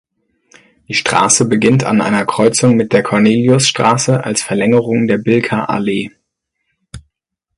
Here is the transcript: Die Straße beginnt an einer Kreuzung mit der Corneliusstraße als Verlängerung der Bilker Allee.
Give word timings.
Die 0.87 0.95
Straße 0.95 1.45
beginnt 1.47 1.83
an 1.83 2.01
einer 2.01 2.25
Kreuzung 2.25 2.75
mit 2.75 2.91
der 2.91 3.03
Corneliusstraße 3.03 4.23
als 4.23 4.41
Verlängerung 4.41 5.05
der 5.05 5.19
Bilker 5.19 5.69
Allee. 5.69 6.09